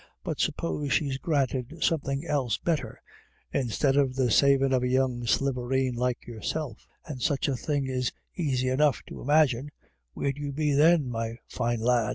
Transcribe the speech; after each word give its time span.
But 0.23 0.39
suppose 0.39 0.91
she's 0.93 1.19
granted 1.19 1.83
something 1.83 2.25
else 2.25 2.57
better, 2.57 2.99
instead 3.53 3.95
of 3.95 4.15
the 4.15 4.31
saving 4.31 4.73
of 4.73 4.81
a 4.81 4.87
young 4.87 5.27
slieveen 5.27 5.93
like 5.93 6.25
yourself— 6.25 6.87
and 7.07 7.21
such 7.21 7.47
a 7.47 7.55
thing 7.55 7.85
is 7.85 8.11
easy 8.35 8.69
enough 8.69 9.03
to 9.09 9.21
imagine— 9.21 9.69
where'd 10.15 10.37
you 10.39 10.53
be 10.53 10.73
then, 10.73 11.11
me 11.11 11.37
fine 11.49 11.81
lad 11.81 12.09